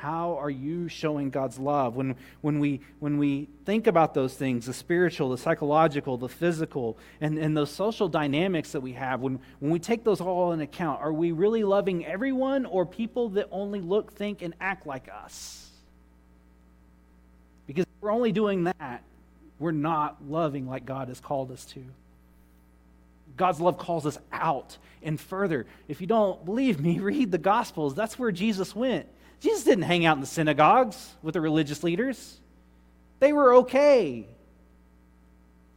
How 0.05 0.37
are 0.37 0.51
you 0.51 0.87
showing 0.87 1.31
God's 1.31 1.59
love? 1.59 1.97
When, 1.97 2.17
when, 2.43 2.59
we, 2.59 2.83
when 3.01 3.17
we 3.17 3.49
think 3.65 3.87
about 3.87 4.13
those 4.13 4.35
things, 4.35 4.67
the 4.67 4.75
spiritual, 4.75 5.31
the 5.31 5.39
psychological, 5.39 6.19
the 6.19 6.29
physical, 6.29 6.99
and, 7.23 7.39
and 7.39 7.57
those 7.57 7.71
social 7.71 8.07
dynamics 8.07 8.73
that 8.73 8.83
we 8.83 8.93
have, 8.93 9.23
when, 9.23 9.41
when 9.61 9.73
we 9.73 9.79
take 9.79 10.05
those 10.05 10.21
all 10.21 10.53
in 10.53 10.61
account, 10.61 11.01
are 11.01 11.11
we 11.11 11.33
really 11.33 11.65
loving 11.65 12.05
everyone 12.05 12.67
or 12.67 12.85
people 12.85 13.31
that 13.31 13.49
only 13.51 13.81
look, 13.81 14.13
think, 14.13 14.43
and 14.43 14.53
act 14.61 14.87
like 14.87 15.09
us? 15.09 15.71
Because 17.67 17.85
if 17.85 18.03
we're 18.03 18.13
only 18.13 18.31
doing 18.31 18.65
that, 18.65 19.03
we're 19.59 19.73
not 19.73 20.19
loving 20.29 20.69
like 20.69 20.85
God 20.85 21.09
has 21.09 21.19
called 21.19 21.51
us 21.51 21.65
to. 21.65 21.83
God's 23.37 23.61
love 23.61 23.79
calls 23.79 24.07
us 24.07 24.19
out 24.33 24.77
and 25.03 25.21
further. 25.21 25.67
If 25.89 26.01
you 26.01 26.07
don't 26.07 26.45
believe 26.45 26.81
me, 26.81 26.99
read 27.01 27.31
the 27.31 27.39
Gospels. 27.39 27.95
That's 27.95 28.19
where 28.19 28.33
Jesus 28.33 28.75
went. 28.75 29.07
Jesus 29.41 29.65
didn't 29.65 29.83
hang 29.83 30.07
out 30.07 30.17
in 30.17 30.21
the 30.21 30.27
synagogues 30.27 31.15
with 31.23 31.35
the 31.35 31.41
religious 31.41 31.83
leaders. 31.83 32.39
They 33.21 33.33
were 33.33 33.55
okay. 33.57 34.27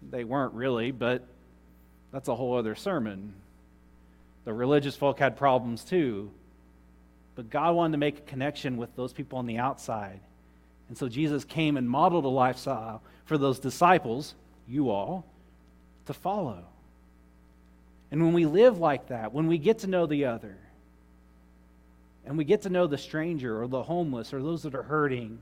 They 0.10 0.24
weren't 0.24 0.54
really, 0.54 0.92
but 0.92 1.26
that's 2.12 2.30
a 2.30 2.36
whole 2.36 2.56
other 2.56 2.76
sermon. 2.76 3.34
The 4.46 4.54
religious 4.54 4.96
folk 4.96 5.20
had 5.20 5.36
problems 5.36 5.84
too. 5.84 6.32
But 7.36 7.50
God 7.50 7.76
wanted 7.76 7.92
to 7.92 7.98
make 7.98 8.18
a 8.20 8.22
connection 8.22 8.78
with 8.78 8.96
those 8.96 9.14
people 9.14 9.38
on 9.38 9.46
the 9.46 9.58
outside. 9.58 10.20
And 10.88 10.98
so 10.98 11.10
Jesus 11.10 11.44
came 11.44 11.78
and 11.78 11.90
modeled 11.90 12.26
a 12.26 12.30
lifestyle 12.30 13.02
for 13.26 13.38
those 13.38 13.60
disciples, 13.60 14.34
you 14.68 14.90
all, 14.90 15.26
to 16.06 16.14
follow. 16.14 16.64
And 18.12 18.24
when 18.24 18.34
we 18.34 18.46
live 18.46 18.78
like 18.78 19.08
that, 19.08 19.34
when 19.34 19.48
we 19.48 19.58
get 19.58 19.80
to 19.80 19.88
know 19.88 20.06
the 20.06 20.26
other, 20.26 20.58
and 22.26 22.38
we 22.38 22.44
get 22.44 22.64
to 22.64 22.70
know 22.70 22.88
the 22.88 22.98
stranger 22.98 23.62
or 23.62 23.68
the 23.68 23.84
homeless 23.84 24.34
or 24.34 24.42
those 24.42 24.64
that 24.64 24.76
are 24.76 24.84
hurting, 24.84 25.40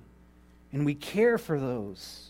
and 0.71 0.85
we 0.85 0.95
care 0.95 1.37
for 1.37 1.59
those, 1.59 2.29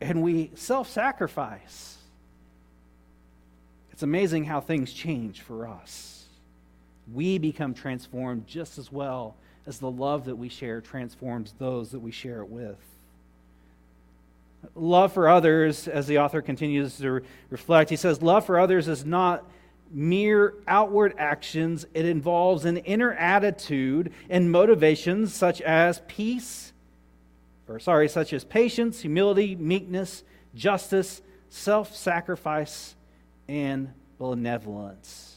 and 0.00 0.22
we 0.22 0.50
self 0.54 0.88
sacrifice. 0.88 1.96
It's 3.92 4.02
amazing 4.02 4.44
how 4.44 4.60
things 4.60 4.92
change 4.92 5.42
for 5.42 5.68
us. 5.68 6.24
We 7.12 7.38
become 7.38 7.74
transformed 7.74 8.46
just 8.46 8.78
as 8.78 8.90
well 8.90 9.36
as 9.66 9.78
the 9.78 9.90
love 9.90 10.24
that 10.24 10.36
we 10.36 10.48
share 10.48 10.80
transforms 10.80 11.54
those 11.58 11.90
that 11.92 12.00
we 12.00 12.10
share 12.10 12.40
it 12.40 12.48
with. 12.48 12.78
Love 14.74 15.12
for 15.12 15.28
others, 15.28 15.88
as 15.88 16.06
the 16.06 16.18
author 16.18 16.40
continues 16.40 16.96
to 16.98 17.20
reflect, 17.50 17.90
he 17.90 17.96
says, 17.96 18.22
Love 18.22 18.46
for 18.46 18.58
others 18.58 18.88
is 18.88 19.04
not 19.04 19.44
mere 19.90 20.54
outward 20.66 21.14
actions, 21.18 21.84
it 21.92 22.06
involves 22.06 22.64
an 22.64 22.78
inner 22.78 23.12
attitude 23.12 24.12
and 24.30 24.50
motivations 24.50 25.34
such 25.34 25.60
as 25.60 26.00
peace, 26.08 26.72
or 27.68 27.78
sorry, 27.78 28.08
such 28.08 28.32
as 28.32 28.44
patience, 28.44 29.00
humility, 29.00 29.54
meekness, 29.56 30.24
justice, 30.54 31.20
self 31.48 31.94
sacrifice, 31.94 32.94
and 33.48 33.92
benevolence. 34.18 35.36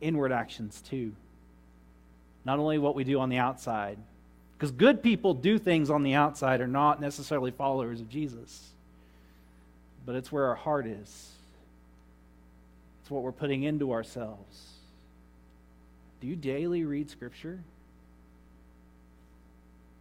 Inward 0.00 0.32
actions, 0.32 0.82
too. 0.82 1.14
Not 2.44 2.58
only 2.58 2.78
what 2.78 2.94
we 2.94 3.04
do 3.04 3.20
on 3.20 3.28
the 3.28 3.38
outside, 3.38 3.98
because 4.56 4.70
good 4.70 5.02
people 5.02 5.34
do 5.34 5.58
things 5.58 5.90
on 5.90 6.02
the 6.02 6.14
outside 6.14 6.60
are 6.60 6.66
not 6.66 7.00
necessarily 7.00 7.50
followers 7.50 8.00
of 8.00 8.08
Jesus, 8.08 8.70
but 10.06 10.14
it's 10.14 10.32
where 10.32 10.46
our 10.46 10.54
heart 10.54 10.86
is. 10.86 11.30
It's 13.02 13.10
what 13.10 13.22
we're 13.22 13.32
putting 13.32 13.64
into 13.64 13.92
ourselves. 13.92 14.72
Do 16.20 16.26
you 16.26 16.36
daily 16.36 16.84
read 16.84 17.10
Scripture? 17.10 17.60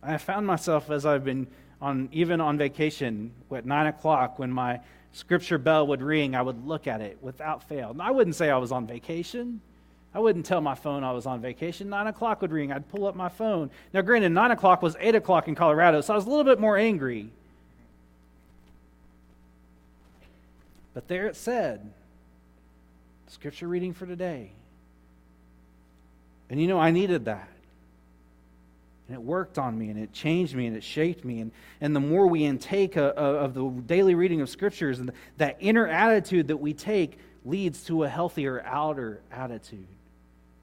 I 0.02 0.18
found 0.18 0.48
myself 0.48 0.90
as 0.90 1.06
I've 1.06 1.26
been 1.26 1.48
on, 1.82 2.08
even 2.12 2.40
on 2.40 2.58
vacation 2.58 3.32
at 3.52 3.66
nine 3.66 3.88
o'clock 3.88 4.40
when 4.40 4.52
my 4.52 4.80
Scripture 5.12 5.58
bell 5.58 5.88
would 5.88 6.02
ring, 6.02 6.36
I 6.36 6.42
would 6.42 6.66
look 6.68 6.88
at 6.88 7.02
it 7.02 7.18
without 7.22 7.64
fail. 7.64 7.96
I 8.00 8.12
wouldn't 8.12 8.36
say 8.36 8.50
I 8.50 8.58
was 8.58 8.72
on 8.72 8.86
vacation. 8.86 9.62
I 10.16 10.20
wouldn't 10.20 10.46
tell 10.46 10.62
my 10.62 10.76
phone 10.76 11.04
I 11.04 11.12
was 11.12 11.26
on 11.26 11.42
vacation. 11.42 11.90
Nine 11.90 12.08
o'clock 12.08 12.42
would 12.42 12.54
ring. 12.54 12.72
I'd 12.72 12.88
pull 12.88 13.06
up 13.06 13.18
my 13.18 13.28
phone. 13.28 13.70
Now, 13.94 14.02
granted, 14.02 14.30
nine 14.30 14.50
o'clock 14.50 14.82
was 14.82 14.96
eight 15.02 15.14
o'clock 15.14 15.50
in 15.50 15.56
Colorado, 15.56 16.00
so 16.00 16.14
I 16.14 16.16
was 16.16 16.26
a 16.26 16.30
little 16.30 16.46
bit 16.46 16.58
more 16.58 16.78
angry. 16.78 17.30
But 20.94 21.10
there 21.10 21.28
it 21.28 21.36
said, 21.36 21.92
Scripture 23.28 23.68
reading 23.68 23.94
for 23.94 24.06
today. 24.06 24.52
And 26.50 26.62
you 26.62 26.68
know, 26.70 26.80
I 26.80 26.92
needed 26.92 27.26
that. 27.26 27.50
And 29.10 29.16
it 29.16 29.22
worked 29.22 29.58
on 29.58 29.78
me 29.78 29.90
and 29.90 30.00
it 30.00 30.14
changed 30.14 30.56
me 30.56 30.66
and 30.66 30.78
it 30.78 30.84
shaped 30.84 31.26
me. 31.26 31.42
And, 31.42 31.52
and 31.82 31.94
the 31.94 32.00
more 32.00 32.26
we 32.28 32.46
intake 32.46 32.96
a, 32.96 33.10
a, 33.18 33.34
of 33.44 33.54
the 33.54 33.68
daily 33.86 34.16
reading 34.16 34.40
of 34.40 34.50
scriptures 34.50 35.00
and 35.00 35.12
that 35.38 35.58
inner 35.60 35.86
attitude 35.86 36.48
that 36.48 36.58
we 36.58 36.74
take 36.74 37.20
leads 37.44 37.84
to 37.86 38.06
a 38.06 38.10
healthier 38.10 38.64
outer 38.66 39.20
attitude 39.30 39.88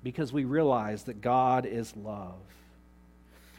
because 0.02 0.32
we 0.32 0.44
realize 0.44 1.04
that 1.04 1.20
God 1.20 1.66
is 1.66 1.94
love. 1.96 2.34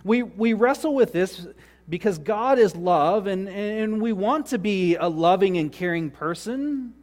We, 0.04 0.24
we 0.24 0.54
wrestle 0.54 0.94
with 0.94 1.14
this 1.14 1.48
because 1.88 2.18
God 2.18 2.60
is 2.60 2.76
love 2.76 3.28
and, 3.28 3.48
and 3.48 4.02
we 4.02 4.14
want 4.14 4.48
to 4.48 4.58
be 4.58 4.96
a 4.96 5.08
loving 5.08 5.58
and 5.58 5.72
caring 5.72 6.12
person. 6.12 6.94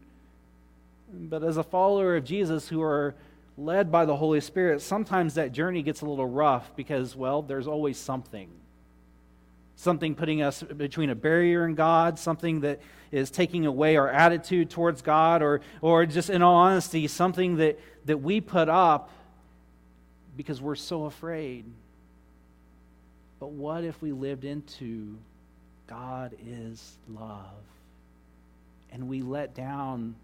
But 1.12 1.42
as 1.42 1.56
a 1.56 1.62
follower 1.62 2.16
of 2.16 2.24
Jesus 2.24 2.68
who 2.68 2.82
are 2.82 3.14
led 3.58 3.90
by 3.90 4.04
the 4.04 4.16
Holy 4.16 4.40
Spirit, 4.40 4.80
sometimes 4.80 5.34
that 5.34 5.52
journey 5.52 5.82
gets 5.82 6.02
a 6.02 6.06
little 6.06 6.26
rough 6.26 6.74
because, 6.76 7.16
well, 7.16 7.42
there's 7.42 7.66
always 7.66 7.98
something. 7.98 8.48
Something 9.76 10.14
putting 10.14 10.42
us 10.42 10.62
between 10.62 11.10
a 11.10 11.14
barrier 11.14 11.64
and 11.64 11.76
God, 11.76 12.18
something 12.18 12.60
that 12.60 12.80
is 13.10 13.30
taking 13.30 13.66
away 13.66 13.96
our 13.96 14.08
attitude 14.08 14.70
towards 14.70 15.02
God, 15.02 15.42
or, 15.42 15.62
or 15.80 16.06
just 16.06 16.30
in 16.30 16.42
all 16.42 16.54
honesty, 16.54 17.08
something 17.08 17.56
that, 17.56 17.78
that 18.04 18.18
we 18.18 18.40
put 18.40 18.68
up 18.68 19.10
because 20.40 20.60
we're 20.60 20.74
so 20.74 21.04
afraid. 21.04 21.64
But 23.38 23.50
what 23.50 23.84
if 23.84 24.00
we 24.00 24.12
lived 24.12 24.44
into 24.44 25.18
God 25.86 26.34
is 26.46 26.96
love 27.08 27.62
and 28.90 29.08
we 29.08 29.22
let 29.22 29.54
down 29.54 30.14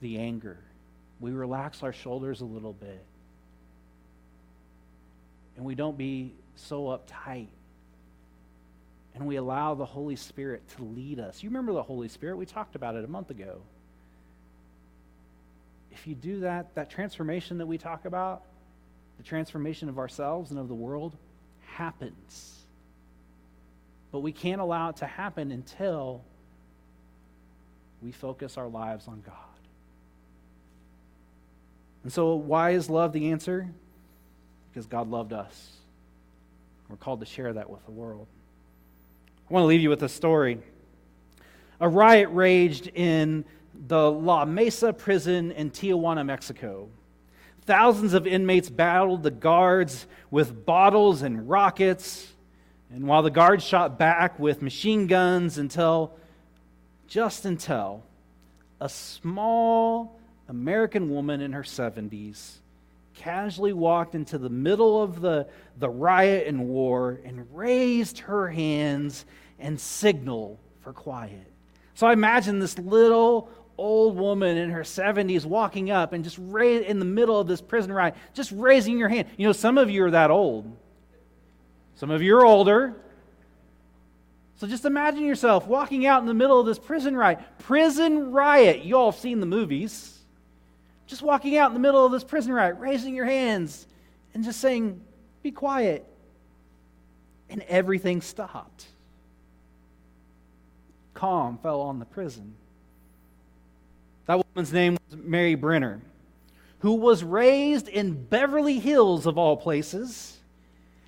the 0.00 0.18
anger? 0.18 0.58
we 1.24 1.32
relax 1.32 1.82
our 1.82 1.92
shoulders 1.92 2.42
a 2.42 2.44
little 2.44 2.74
bit. 2.74 3.02
And 5.56 5.64
we 5.64 5.74
don't 5.74 5.96
be 5.96 6.34
so 6.54 6.84
uptight. 6.84 7.48
And 9.14 9.26
we 9.26 9.36
allow 9.36 9.74
the 9.74 9.86
Holy 9.86 10.16
Spirit 10.16 10.62
to 10.76 10.82
lead 10.82 11.20
us. 11.20 11.42
You 11.42 11.48
remember 11.48 11.72
the 11.72 11.82
Holy 11.82 12.08
Spirit? 12.08 12.36
We 12.36 12.44
talked 12.44 12.74
about 12.74 12.94
it 12.96 13.04
a 13.04 13.08
month 13.08 13.30
ago. 13.30 13.62
If 15.92 16.06
you 16.06 16.14
do 16.14 16.40
that, 16.40 16.74
that 16.74 16.90
transformation 16.90 17.56
that 17.58 17.66
we 17.66 17.78
talk 17.78 18.04
about, 18.04 18.42
the 19.16 19.22
transformation 19.22 19.88
of 19.88 19.98
ourselves 19.98 20.50
and 20.50 20.58
of 20.58 20.68
the 20.68 20.74
world, 20.74 21.16
happens. 21.66 22.60
But 24.12 24.20
we 24.20 24.32
can't 24.32 24.60
allow 24.60 24.90
it 24.90 24.96
to 24.96 25.06
happen 25.06 25.50
until 25.50 26.22
we 28.02 28.12
focus 28.12 28.56
our 28.56 28.68
lives 28.68 29.08
on 29.08 29.22
God. 29.26 29.34
And 32.04 32.12
so, 32.12 32.34
why 32.34 32.70
is 32.70 32.90
love 32.90 33.12
the 33.12 33.30
answer? 33.30 33.68
Because 34.70 34.86
God 34.86 35.10
loved 35.10 35.32
us. 35.32 35.72
We're 36.88 36.96
called 36.96 37.20
to 37.20 37.26
share 37.26 37.52
that 37.54 37.70
with 37.70 37.84
the 37.86 37.92
world. 37.92 38.26
I 39.48 39.52
want 39.52 39.64
to 39.64 39.66
leave 39.66 39.80
you 39.80 39.88
with 39.88 40.02
a 40.02 40.08
story. 40.08 40.58
A 41.80 41.88
riot 41.88 42.28
raged 42.30 42.88
in 42.88 43.44
the 43.88 44.10
La 44.10 44.44
Mesa 44.44 44.92
prison 44.92 45.50
in 45.52 45.70
Tijuana, 45.70 46.24
Mexico. 46.24 46.88
Thousands 47.66 48.12
of 48.12 48.26
inmates 48.26 48.68
battled 48.68 49.22
the 49.22 49.30
guards 49.30 50.06
with 50.30 50.66
bottles 50.66 51.22
and 51.22 51.48
rockets. 51.48 52.32
And 52.90 53.06
while 53.06 53.22
the 53.22 53.30
guards 53.30 53.64
shot 53.64 53.98
back 53.98 54.38
with 54.38 54.60
machine 54.60 55.06
guns 55.06 55.56
until, 55.58 56.14
just 57.08 57.44
until, 57.44 58.02
a 58.80 58.88
small 58.88 60.20
American 60.48 61.10
woman 61.10 61.40
in 61.40 61.52
her 61.52 61.62
70s 61.62 62.58
casually 63.14 63.72
walked 63.72 64.14
into 64.14 64.36
the 64.38 64.50
middle 64.50 65.02
of 65.02 65.20
the, 65.20 65.46
the 65.78 65.88
riot 65.88 66.46
and 66.46 66.68
war 66.68 67.20
and 67.24 67.46
raised 67.56 68.18
her 68.18 68.48
hands 68.48 69.24
and 69.58 69.80
signaled 69.80 70.58
for 70.80 70.92
quiet. 70.92 71.50
So 71.94 72.06
I 72.06 72.12
imagine 72.12 72.58
this 72.58 72.78
little 72.78 73.48
old 73.76 74.16
woman 74.16 74.56
in 74.56 74.70
her 74.70 74.82
70s 74.82 75.44
walking 75.44 75.90
up 75.90 76.12
and 76.12 76.24
just 76.24 76.38
raise, 76.40 76.84
in 76.84 76.98
the 76.98 77.04
middle 77.04 77.40
of 77.40 77.46
this 77.46 77.60
prison 77.60 77.92
riot, 77.92 78.14
just 78.32 78.52
raising 78.52 78.98
your 78.98 79.08
hand. 79.08 79.28
You 79.36 79.46
know, 79.46 79.52
some 79.52 79.78
of 79.78 79.90
you 79.90 80.04
are 80.04 80.10
that 80.10 80.30
old. 80.30 80.76
Some 81.96 82.10
of 82.10 82.22
you 82.22 82.36
are 82.36 82.44
older. 82.44 82.94
So 84.56 84.66
just 84.66 84.84
imagine 84.84 85.24
yourself 85.24 85.66
walking 85.66 86.06
out 86.06 86.20
in 86.20 86.26
the 86.26 86.34
middle 86.34 86.60
of 86.60 86.66
this 86.66 86.78
prison 86.78 87.16
riot. 87.16 87.40
Prison 87.58 88.30
riot. 88.30 88.84
You 88.84 88.96
all 88.96 89.10
have 89.10 89.20
seen 89.20 89.40
the 89.40 89.46
movies 89.46 90.18
just 91.06 91.22
walking 91.22 91.56
out 91.56 91.70
in 91.70 91.74
the 91.74 91.80
middle 91.80 92.04
of 92.04 92.12
this 92.12 92.24
prison 92.24 92.52
riot, 92.52 92.76
raising 92.78 93.14
your 93.14 93.26
hands 93.26 93.86
and 94.32 94.44
just 94.44 94.60
saying, 94.60 95.00
Be 95.42 95.50
quiet. 95.50 96.04
And 97.50 97.62
everything 97.62 98.20
stopped. 98.20 98.86
Calm 101.12 101.58
fell 101.58 101.82
on 101.82 101.98
the 101.98 102.04
prison. 102.04 102.54
That 104.26 104.44
woman's 104.54 104.72
name 104.72 104.96
was 105.08 105.18
Mary 105.18 105.54
Brenner, 105.54 106.00
who 106.80 106.94
was 106.94 107.22
raised 107.22 107.88
in 107.88 108.24
Beverly 108.24 108.78
Hills, 108.78 109.26
of 109.26 109.36
all 109.36 109.56
places. 109.56 110.38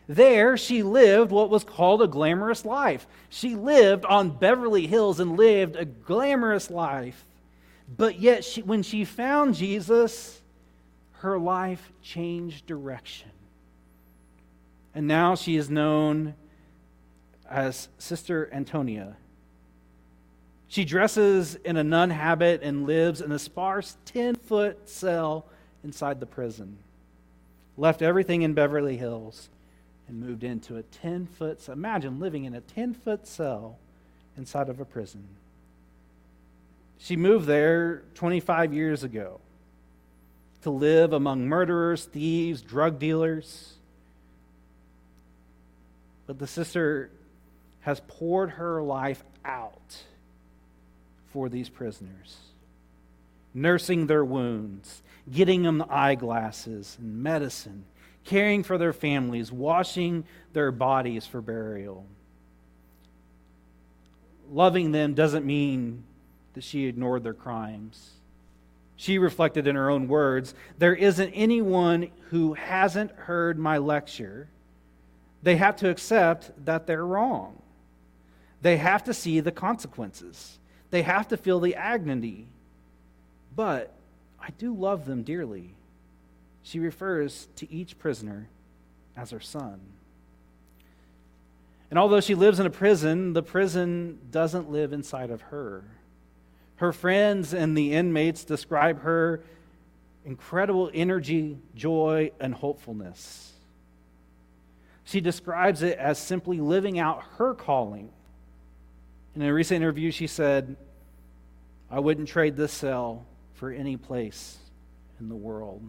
There, 0.08 0.56
she 0.56 0.82
lived 0.82 1.32
what 1.32 1.50
was 1.50 1.64
called 1.64 2.02
a 2.02 2.06
glamorous 2.06 2.64
life. 2.64 3.06
She 3.28 3.56
lived 3.56 4.04
on 4.04 4.38
Beverly 4.38 4.86
Hills 4.86 5.18
and 5.18 5.36
lived 5.36 5.76
a 5.76 5.84
glamorous 5.84 6.70
life. 6.70 7.24
But 7.96 8.20
yet, 8.20 8.44
she, 8.44 8.62
when 8.62 8.82
she 8.82 9.04
found 9.04 9.54
Jesus, 9.54 10.40
her 11.18 11.38
life 11.38 11.92
changed 12.02 12.66
direction. 12.66 13.30
And 14.94 15.06
now 15.06 15.34
she 15.34 15.56
is 15.56 15.68
known 15.68 16.34
as 17.48 17.88
Sister 17.98 18.48
Antonia. 18.52 19.16
She 20.68 20.84
dresses 20.84 21.54
in 21.54 21.76
a 21.76 21.84
nun 21.84 22.10
habit 22.10 22.62
and 22.62 22.86
lives 22.86 23.20
in 23.20 23.30
a 23.32 23.38
sparse 23.38 23.96
10 24.06 24.34
foot 24.36 24.88
cell 24.88 25.46
inside 25.84 26.20
the 26.20 26.26
prison. 26.26 26.78
Left 27.76 28.02
everything 28.02 28.42
in 28.42 28.54
Beverly 28.54 28.96
Hills 28.96 29.48
and 30.08 30.20
moved 30.20 30.44
into 30.44 30.76
a 30.76 30.82
10 30.82 31.26
foot 31.26 31.60
cell. 31.60 31.74
Imagine 31.74 32.18
living 32.18 32.44
in 32.44 32.54
a 32.54 32.60
10 32.60 32.94
foot 32.94 33.26
cell 33.26 33.78
inside 34.36 34.68
of 34.68 34.80
a 34.80 34.84
prison. 34.84 35.26
She 36.98 37.16
moved 37.16 37.46
there 37.46 38.02
25 38.14 38.72
years 38.72 39.04
ago 39.04 39.40
to 40.62 40.70
live 40.70 41.12
among 41.12 41.46
murderers, 41.46 42.06
thieves, 42.06 42.62
drug 42.62 42.98
dealers. 42.98 43.74
But 46.26 46.38
the 46.38 46.46
sister 46.46 47.10
has 47.82 48.00
poured 48.08 48.50
her 48.52 48.82
life 48.82 49.22
out 49.44 50.02
for 51.36 51.50
these 51.50 51.68
prisoners, 51.68 52.38
nursing 53.52 54.06
their 54.06 54.24
wounds, 54.24 55.02
getting 55.30 55.64
them 55.64 55.84
eyeglasses 55.90 56.96
and 56.98 57.22
medicine, 57.22 57.84
caring 58.24 58.62
for 58.62 58.78
their 58.78 58.94
families, 58.94 59.52
washing 59.52 60.24
their 60.54 60.72
bodies 60.72 61.26
for 61.26 61.42
burial. 61.42 62.06
Loving 64.50 64.92
them 64.92 65.12
doesn't 65.12 65.44
mean 65.44 66.04
that 66.54 66.64
she 66.64 66.86
ignored 66.86 67.22
their 67.22 67.34
crimes. 67.34 68.12
She 68.96 69.18
reflected 69.18 69.66
in 69.66 69.76
her 69.76 69.90
own 69.90 70.08
words 70.08 70.54
There 70.78 70.94
isn't 70.94 71.34
anyone 71.34 72.10
who 72.30 72.54
hasn't 72.54 73.10
heard 73.10 73.58
my 73.58 73.76
lecture. 73.76 74.48
They 75.42 75.56
have 75.56 75.76
to 75.76 75.90
accept 75.90 76.64
that 76.64 76.86
they're 76.86 77.04
wrong. 77.04 77.60
They 78.62 78.78
have 78.78 79.04
to 79.04 79.12
see 79.12 79.40
the 79.40 79.52
consequences. 79.52 80.58
They 80.90 81.02
have 81.02 81.28
to 81.28 81.36
feel 81.36 81.60
the 81.60 81.74
agony. 81.74 82.46
But 83.54 83.92
I 84.40 84.50
do 84.58 84.74
love 84.74 85.06
them 85.06 85.22
dearly. 85.22 85.74
She 86.62 86.78
refers 86.78 87.48
to 87.56 87.72
each 87.72 87.98
prisoner 87.98 88.48
as 89.16 89.30
her 89.30 89.40
son. 89.40 89.80
And 91.90 91.98
although 91.98 92.20
she 92.20 92.34
lives 92.34 92.58
in 92.58 92.66
a 92.66 92.70
prison, 92.70 93.32
the 93.32 93.42
prison 93.42 94.18
doesn't 94.30 94.70
live 94.70 94.92
inside 94.92 95.30
of 95.30 95.40
her. 95.42 95.84
Her 96.76 96.92
friends 96.92 97.54
and 97.54 97.76
the 97.76 97.92
inmates 97.92 98.44
describe 98.44 99.02
her 99.02 99.42
incredible 100.24 100.90
energy, 100.92 101.56
joy, 101.74 102.32
and 102.40 102.52
hopefulness. 102.52 103.52
She 105.04 105.20
describes 105.20 105.82
it 105.82 105.96
as 105.98 106.18
simply 106.18 106.60
living 106.60 106.98
out 106.98 107.22
her 107.38 107.54
calling. 107.54 108.10
In 109.36 109.42
a 109.42 109.52
recent 109.52 109.76
interview, 109.76 110.10
she 110.10 110.26
said, 110.26 110.76
I 111.90 112.00
wouldn't 112.00 112.26
trade 112.26 112.56
this 112.56 112.72
cell 112.72 113.26
for 113.54 113.70
any 113.70 113.98
place 113.98 114.56
in 115.20 115.28
the 115.28 115.36
world. 115.36 115.82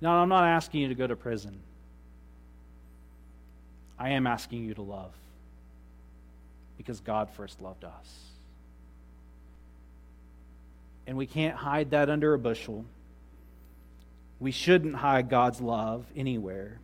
Now, 0.00 0.22
I'm 0.22 0.30
not 0.30 0.44
asking 0.44 0.80
you 0.80 0.88
to 0.88 0.94
go 0.94 1.06
to 1.06 1.14
prison. 1.14 1.60
I 3.98 4.10
am 4.10 4.26
asking 4.26 4.64
you 4.64 4.72
to 4.74 4.82
love 4.82 5.12
because 6.78 7.00
God 7.00 7.28
first 7.28 7.60
loved 7.60 7.84
us. 7.84 8.24
And 11.06 11.18
we 11.18 11.26
can't 11.26 11.54
hide 11.54 11.90
that 11.90 12.08
under 12.08 12.32
a 12.32 12.38
bushel. 12.38 12.86
We 14.38 14.52
shouldn't 14.52 14.94
hide 14.94 15.28
God's 15.28 15.60
love 15.60 16.06
anywhere. 16.16 16.78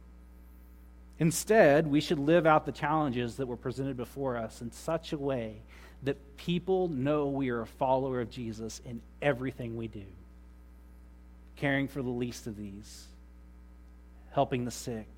Instead, 1.18 1.86
we 1.86 2.00
should 2.00 2.18
live 2.18 2.46
out 2.46 2.66
the 2.66 2.72
challenges 2.72 3.36
that 3.36 3.46
were 3.46 3.56
presented 3.56 3.96
before 3.96 4.36
us 4.36 4.60
in 4.60 4.70
such 4.70 5.12
a 5.12 5.18
way 5.18 5.62
that 6.02 6.36
people 6.36 6.88
know 6.88 7.26
we 7.26 7.48
are 7.48 7.62
a 7.62 7.66
follower 7.66 8.20
of 8.20 8.30
Jesus 8.30 8.80
in 8.84 9.00
everything 9.22 9.76
we 9.76 9.88
do. 9.88 10.04
Caring 11.56 11.88
for 11.88 12.02
the 12.02 12.10
least 12.10 12.46
of 12.46 12.56
these, 12.56 13.06
helping 14.32 14.66
the 14.66 14.70
sick, 14.70 15.08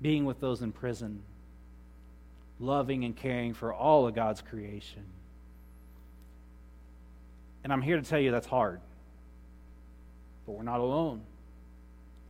being 0.00 0.24
with 0.24 0.40
those 0.40 0.62
in 0.62 0.72
prison, 0.72 1.22
loving 2.58 3.04
and 3.04 3.14
caring 3.14 3.52
for 3.52 3.74
all 3.74 4.06
of 4.06 4.14
God's 4.14 4.40
creation. 4.40 5.04
And 7.62 7.72
I'm 7.72 7.82
here 7.82 7.96
to 7.96 8.02
tell 8.02 8.20
you 8.20 8.30
that's 8.30 8.46
hard. 8.46 8.80
But 10.46 10.52
we're 10.52 10.62
not 10.62 10.80
alone. 10.80 11.22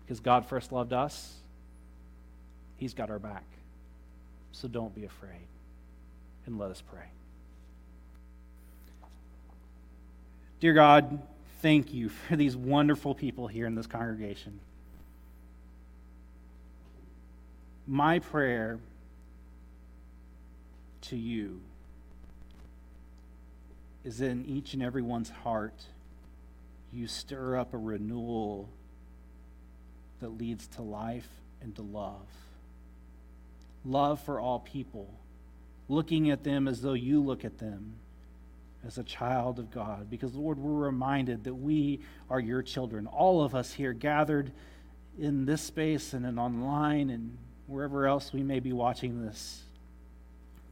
Because 0.00 0.20
God 0.20 0.46
first 0.46 0.70
loved 0.70 0.92
us, 0.92 1.34
He's 2.84 2.92
got 2.92 3.08
our 3.08 3.18
back. 3.18 3.46
So 4.52 4.68
don't 4.68 4.94
be 4.94 5.06
afraid. 5.06 5.46
And 6.44 6.58
let 6.58 6.70
us 6.70 6.82
pray. 6.82 7.06
Dear 10.60 10.74
God, 10.74 11.22
thank 11.62 11.94
you 11.94 12.10
for 12.10 12.36
these 12.36 12.54
wonderful 12.54 13.14
people 13.14 13.46
here 13.46 13.66
in 13.66 13.74
this 13.74 13.86
congregation. 13.86 14.60
My 17.86 18.18
prayer 18.18 18.78
to 21.08 21.16
you 21.16 21.62
is 24.04 24.20
in 24.20 24.44
each 24.44 24.74
and 24.74 24.82
every 24.82 25.00
one's 25.00 25.30
heart, 25.30 25.84
you 26.92 27.06
stir 27.06 27.56
up 27.56 27.72
a 27.72 27.78
renewal 27.78 28.68
that 30.20 30.36
leads 30.36 30.66
to 30.66 30.82
life 30.82 31.30
and 31.62 31.74
to 31.76 31.80
love. 31.80 32.26
Love 33.84 34.20
for 34.20 34.40
all 34.40 34.60
people, 34.60 35.12
looking 35.88 36.30
at 36.30 36.42
them 36.42 36.66
as 36.66 36.80
though 36.80 36.94
you 36.94 37.20
look 37.20 37.44
at 37.44 37.58
them 37.58 37.94
as 38.86 38.98
a 38.98 39.04
child 39.04 39.58
of 39.58 39.70
God. 39.70 40.08
Because, 40.10 40.34
Lord, 40.34 40.58
we're 40.58 40.86
reminded 40.86 41.44
that 41.44 41.54
we 41.54 42.00
are 42.30 42.40
your 42.40 42.62
children. 42.62 43.06
All 43.06 43.42
of 43.42 43.54
us 43.54 43.72
here 43.72 43.92
gathered 43.92 44.50
in 45.18 45.44
this 45.44 45.62
space 45.62 46.12
and 46.12 46.24
in 46.26 46.38
online 46.38 47.10
and 47.10 47.36
wherever 47.66 48.06
else 48.06 48.32
we 48.32 48.42
may 48.42 48.60
be 48.60 48.72
watching 48.72 49.24
this, 49.24 49.62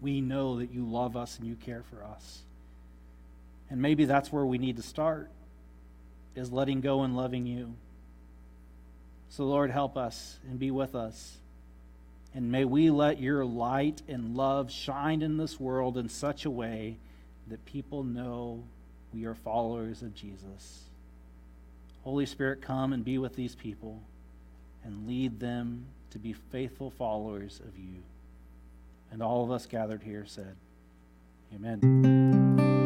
we 0.01 0.20
know 0.20 0.59
that 0.59 0.72
you 0.72 0.85
love 0.85 1.16
us 1.16 1.38
and 1.38 1.46
you 1.46 1.55
care 1.55 1.83
for 1.90 2.05
us. 2.05 2.42
And 3.70 3.81
maybe 3.81 4.05
that's 4.05 4.33
where 4.33 4.44
we 4.44 4.59
need 4.59 4.77
to 4.77 4.83
start, 4.83 5.31
is 6.35 6.53
letting 6.53 6.81
go 6.81 7.03
and 7.03 7.16
loving 7.16 7.46
you. 7.46 7.75
So, 9.31 9.44
Lord, 9.44 9.70
help 9.70 9.96
us 9.96 10.38
and 10.48 10.59
be 10.59 10.70
with 10.70 10.94
us. 10.94 11.38
And 12.35 12.51
may 12.51 12.64
we 12.64 12.90
let 12.90 13.21
your 13.21 13.45
light 13.45 14.03
and 14.09 14.35
love 14.37 14.71
shine 14.71 15.23
in 15.23 15.37
this 15.37 15.61
world 15.61 15.99
in 15.99 16.09
such 16.09 16.45
a 16.45 16.51
way 16.51 16.97
that 17.49 17.64
people 17.66 18.05
know 18.05 18.64
we 19.12 19.27
are 19.27 19.35
followers 19.35 20.03
of 20.03 20.14
Jesus. 20.14 20.85
Holy 22.05 22.27
Spirit, 22.27 22.62
come 22.62 22.92
and 22.92 23.05
be 23.05 23.18
with 23.18 23.37
these 23.37 23.55
people 23.55 24.01
and 24.85 25.07
lead 25.07 25.40
them 25.40 25.87
to 26.11 26.18
be 26.18 26.33
faithful 26.33 26.90
followers 26.90 27.61
of 27.61 27.79
you. 27.79 28.03
And 29.11 29.23
all 29.23 29.45
of 29.45 29.51
us 29.51 29.66
gathered 29.66 30.03
here 30.03 30.25
said, 30.27 30.57
Amen. 31.55 32.83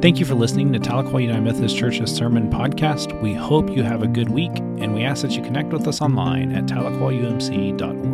Thank 0.00 0.20
you 0.20 0.26
for 0.26 0.34
listening 0.34 0.72
to 0.74 0.78
Tahlequah 0.78 1.22
United 1.22 1.42
Methodist 1.42 1.76
Church's 1.76 2.14
Sermon 2.14 2.50
Podcast. 2.50 3.20
We 3.22 3.32
hope 3.32 3.70
you 3.70 3.82
have 3.82 4.02
a 4.02 4.06
good 4.06 4.28
week, 4.28 4.56
and 4.58 4.94
we 4.94 5.02
ask 5.02 5.22
that 5.22 5.32
you 5.32 5.42
connect 5.42 5.72
with 5.72 5.88
us 5.88 6.00
online 6.00 6.52
at 6.52 6.66
tahlequahumc.org. 6.66 8.13